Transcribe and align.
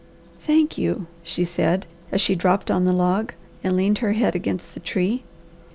"Thank 0.39 0.79
you!" 0.79 1.05
she 1.21 1.45
said 1.45 1.85
as 2.11 2.21
she 2.21 2.33
dropped 2.33 2.71
on 2.71 2.85
the 2.85 2.91
log 2.91 3.35
and 3.63 3.75
leaned 3.77 3.99
her 3.99 4.13
head 4.13 4.33
against 4.33 4.73
the 4.73 4.79
tree. 4.79 5.21